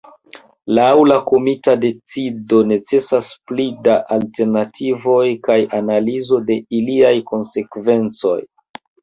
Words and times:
Laŭ 0.77 0.85
la 1.09 1.17
komita 1.31 1.75
decido 1.83 2.61
necesas 2.71 3.29
pli 3.51 3.67
da 3.89 3.99
alternativoj 4.17 5.27
kaj 5.49 5.59
analizo 5.83 6.41
de 6.49 6.59
iliaj 6.81 7.15
konsekvencoj. 7.31 8.37